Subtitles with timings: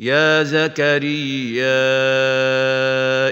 [0.00, 1.86] يا زكريا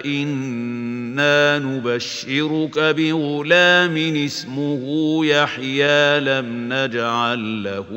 [0.05, 4.83] أنا نبشرك بغلام اسمه
[5.27, 7.91] يحيى لم نجعل له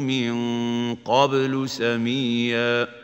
[0.00, 0.34] من
[0.94, 3.03] قبل سميا.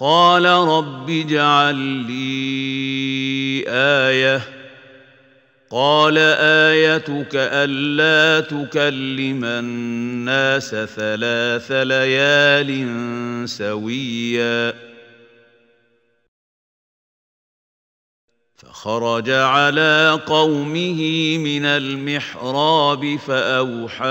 [0.00, 4.40] قال رب اجعل لي آية.
[5.70, 14.74] قال آيتك ألا تكلم الناس ثلاث ليال سويا.
[18.56, 24.06] فخرج على قومه من المحراب فأوحى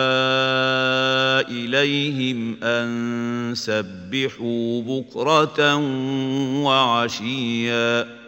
[1.40, 5.76] إليهم أن سبحوا بكرة
[6.64, 8.20] وعشيا.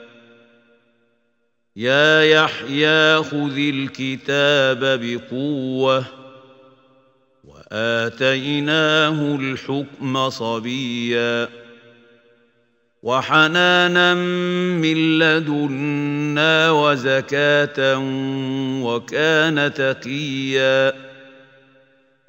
[1.75, 6.05] يا يحيى خذ الكتاب بقوة
[7.43, 11.49] وآتيناه الحكم صبيا.
[13.03, 17.97] وحنانا من لدنا وزكاة
[18.83, 21.10] وكان تقيا.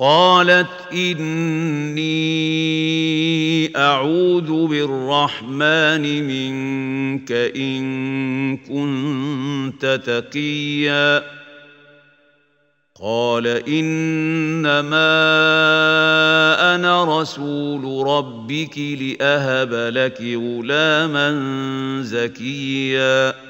[0.00, 2.06] قالت إني
[3.76, 11.22] أعوذ بالرحمن منك إن كنت تقيا.
[13.02, 15.04] قال إنما
[16.74, 21.30] أنا رسول ربك لأهب لك غلاما
[22.02, 23.49] زكيا.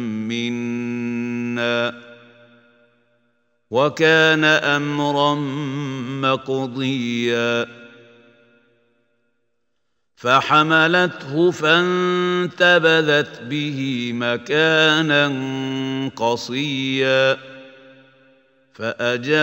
[0.31, 1.93] منا
[3.71, 5.35] وكان أمرا
[6.21, 7.67] مقضيا
[10.15, 15.27] فحملته فانتبذت به مكانا
[16.15, 17.50] قصيا
[18.81, 19.33] فأجاءها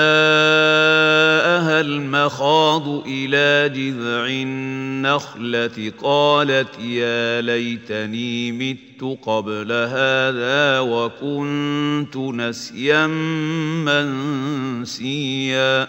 [1.81, 13.07] المخاض إلى جذع النخلة قالت يا ليتني مت قبل هذا وكنت نسيا
[14.87, 15.89] منسيا.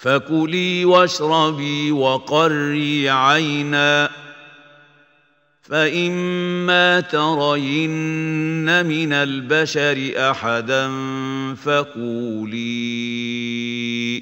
[0.00, 4.10] فكلي واشربي وقري عينا
[5.62, 10.88] فإما ترين من البشر أحدا
[11.54, 12.58] فقولي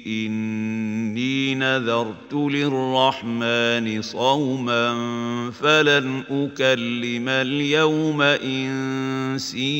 [0.07, 4.95] إني نذرت للرحمن صوما
[5.51, 8.21] فلن أكلم اليوم
[9.01, 9.79] إنسيا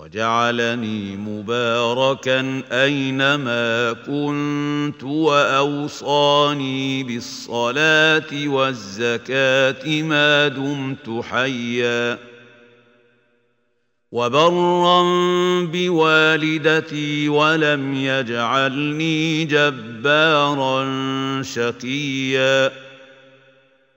[0.00, 12.18] وجعلني مباركا أينما كنت وأوصاني بالصلاة والزكاة ما دمت حيا.
[14.12, 15.02] وبرا
[15.64, 20.82] بوالدتي ولم يجعلني جبارا
[21.42, 22.72] شقيا.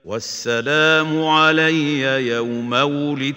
[0.04, 3.36] والسلام علي يوم ولدت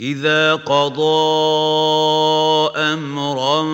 [0.00, 1.02] إذا قضى
[2.76, 3.64] أمرا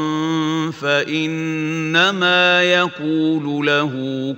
[0.70, 3.92] فإنما يقول له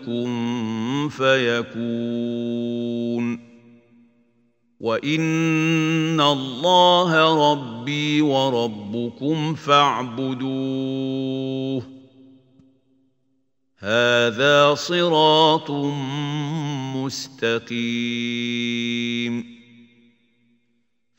[0.06, 2.71] كن فيكون.
[4.81, 10.41] وإن الله ربي وربكم فاعبدوه.
[13.79, 15.70] هذا صراط
[16.96, 19.59] مستقيم.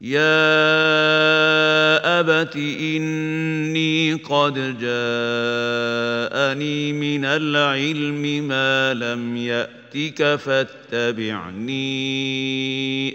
[0.00, 0.20] يا
[2.20, 4.92] أبت إني قد جاءني
[6.92, 11.88] من العلم ما لم يأتك فاتبعني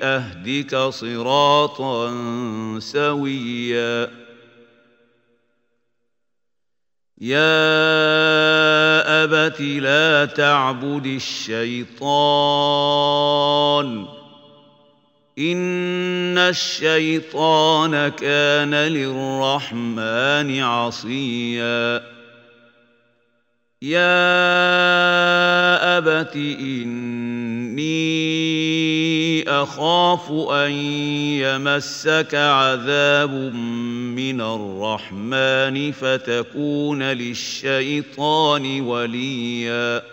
[0.04, 2.10] أهدك صراطا
[2.80, 4.10] سويا
[7.22, 7.64] يا
[9.24, 12.24] أبت لا تعبد الشيطان
[15.40, 22.04] إن الشيطان كان للرحمن عصيا.
[23.82, 24.38] يا
[25.98, 28.04] أبت إني
[29.50, 30.72] أخاف أن
[31.42, 33.32] يمسك عذاب
[34.16, 40.13] من الرحمن فتكون للشيطان ولياً.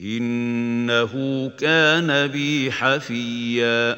[0.00, 3.96] إنه كان بي حفيا.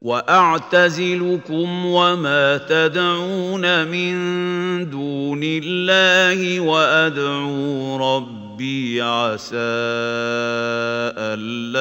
[0.00, 4.14] وأعتزلكم وما تدعون من
[4.90, 9.56] دون الله وأدعو ربي عسى
[11.18, 11.78] ألا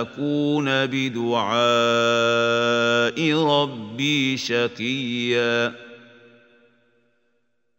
[0.00, 1.52] أكون بدعاء
[3.34, 5.91] ربي شقيا.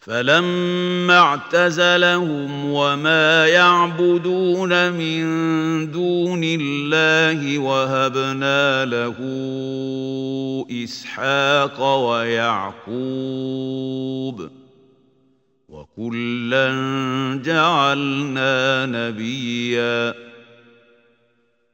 [0.05, 5.24] فلما اعتزلهم وما يعبدون من
[5.91, 9.15] دون الله وهبنا له
[10.83, 12.93] إسحاق ويعقوب
[15.69, 16.67] وكلا
[17.45, 20.32] جعلنا نبيا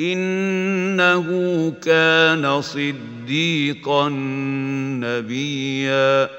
[0.00, 1.26] إنه
[1.70, 4.08] كان صديقا
[5.02, 6.30] نبيا.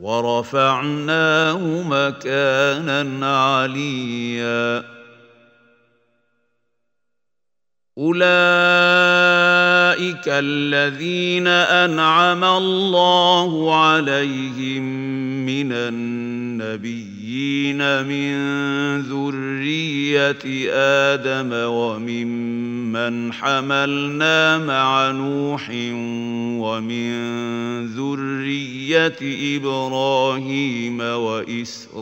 [0.00, 4.84] ورفعناه مكانا عليا.
[7.98, 8.24] أولئك
[10.26, 14.82] الذين أنعم الله عليهم
[15.46, 20.70] من النبي النبيين من ذرية
[21.14, 25.70] آدم وممن حملنا مع نوح
[26.62, 27.14] ومن
[27.86, 29.18] ذرية
[29.56, 31.94] إبراهيم وإسرائيل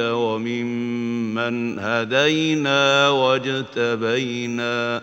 [0.00, 5.02] وممن هدينا واجتبينا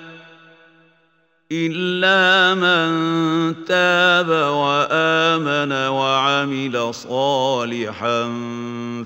[1.51, 8.23] إلا من تاب وآمن وعمل صالحا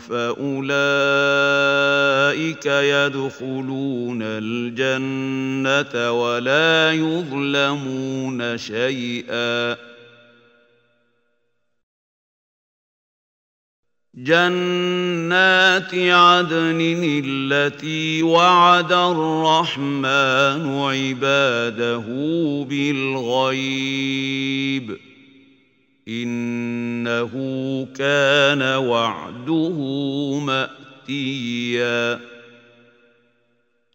[0.09, 0.55] فأولئك
[2.65, 9.94] يدخلون الجنة ولا يظلمون شيئا.
[14.17, 22.05] جنات عدن التي وعد الرحمن عباده
[22.69, 24.97] بالغيب.
[26.07, 27.31] إنه
[27.97, 29.79] كان وعده
[30.39, 32.19] مأتيا.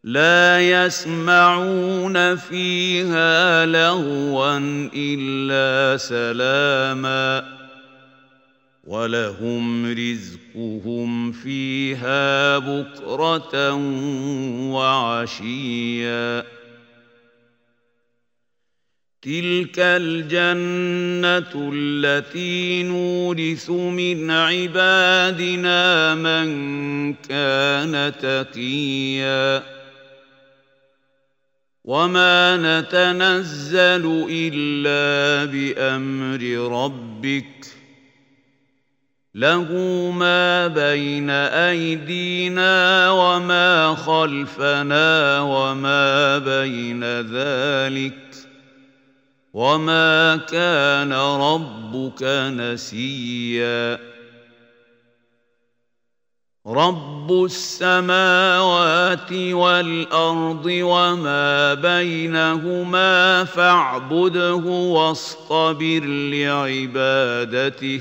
[0.05, 4.59] لا يسمعون فيها لغوا
[4.95, 7.50] إلا سلاما.
[8.91, 13.75] ولهم رزقهم فيها بكرة
[14.73, 16.45] وعشيا.
[19.23, 29.63] تلك الجنة التي نورث من عبادنا من كان تقيا.
[31.85, 36.43] وما نتنزل إلا بأمر
[36.85, 37.80] ربك
[39.35, 39.73] له
[40.11, 48.35] ما بين أيدينا وما خلفنا وما بين ذلك
[49.53, 52.23] وما كان ربك
[52.57, 53.99] نسيا.
[56.67, 68.01] رب السماوات والأرض وما بينهما فاعبده واصطبر لعبادته.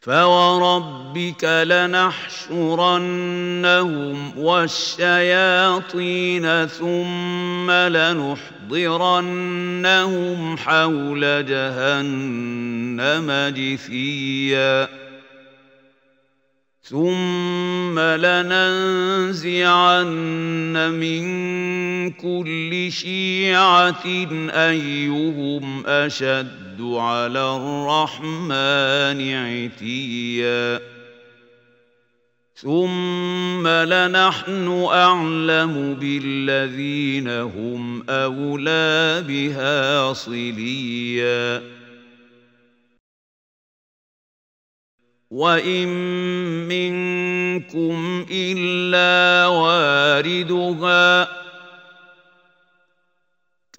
[0.00, 2.58] فوربك لنحشرنهم
[4.38, 5.66] والشياطين
[6.66, 8.36] ثم لنحضرنهم
[10.56, 14.88] حول جهنم جثيا
[16.82, 19.60] ثم لننزعن
[20.92, 24.06] من كل شيعه
[24.50, 30.80] ايهم اشد على الرحمن عتيا.
[32.54, 41.62] ثم لنحن أعلم بالذين هم أولى بها صليا.
[45.30, 45.88] وإن
[46.68, 51.39] منكم إلا واردها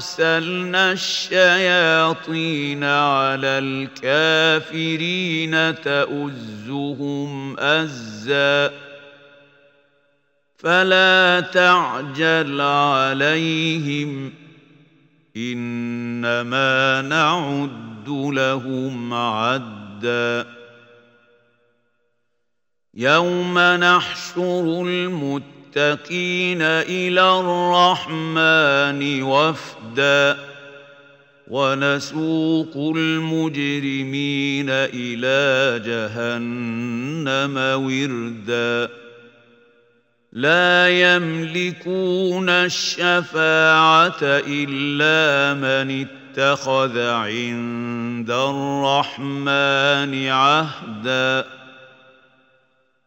[0.00, 3.88] أرسلنا الشياطين على
[4.64, 8.72] الكافرين تؤزهم أزا.
[10.58, 14.32] فلا تعجل عليهم
[15.36, 20.46] إنما نعد لهم عدًّا.
[22.94, 25.59] يوم نحشر المتقين
[26.62, 30.38] إلى الرحمن وفدا
[31.48, 38.92] ونسوق المجرمين إلى جهنم وردا
[40.32, 51.59] لا يملكون الشفاعة إلا من اتخذ عند الرحمن عهدا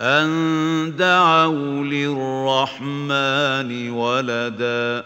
[0.00, 3.10] أن دعوا للرحمن
[3.90, 5.04] ولدا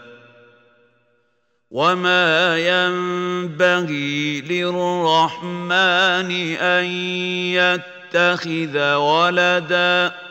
[1.71, 6.85] وما ينبغي للرحمن أن
[7.55, 10.30] يتخذ ولداً